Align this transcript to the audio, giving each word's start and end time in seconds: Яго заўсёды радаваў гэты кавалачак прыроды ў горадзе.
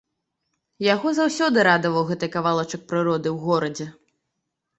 Яго 0.93 1.11
заўсёды 1.19 1.65
радаваў 1.67 2.07
гэты 2.09 2.31
кавалачак 2.37 2.81
прыроды 2.93 3.27
ў 3.35 3.45
горадзе. 3.45 3.87